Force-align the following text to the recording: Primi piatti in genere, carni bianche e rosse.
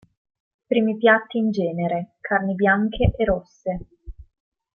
Primi 0.67 0.97
piatti 0.97 1.37
in 1.37 1.51
genere, 1.51 2.15
carni 2.21 2.55
bianche 2.55 3.13
e 3.15 3.23
rosse. 3.23 3.79